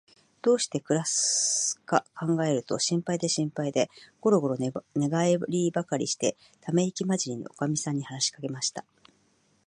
[0.41, 3.87] どうしてくらすかかんがえると、心配で心配で、
[4.19, 4.71] ごろごろ寝
[5.09, 8.83] がえりばかりして、ためいきまじりに、おかみさんに話しかけました。